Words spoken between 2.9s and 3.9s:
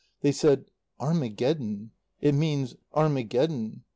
Armageddon."